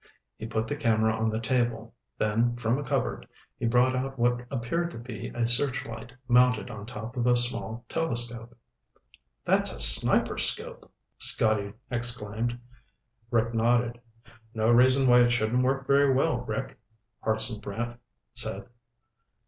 [0.35, 3.27] He put the camera on the table, then from a cupboard
[3.59, 7.85] he brought out what appeared to be a searchlight mounted on top of a small
[7.87, 8.57] telescope.
[9.45, 12.57] "That's a sniperscope!" Scotty exclaimed.
[13.29, 14.01] Rick nodded.
[14.55, 16.79] "No reason why it shouldn't work very well, Rick,"
[17.21, 17.99] Hartson Brant
[18.33, 18.65] said.